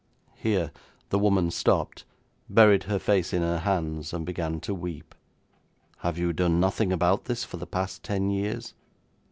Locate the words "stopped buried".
1.51-2.85